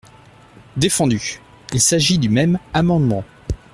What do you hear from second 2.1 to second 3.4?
du même amendement.